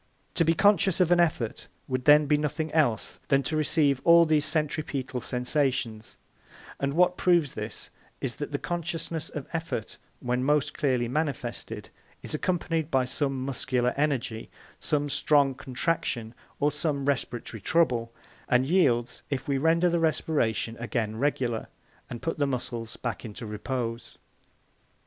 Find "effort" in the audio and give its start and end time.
1.19-1.67, 9.53-9.99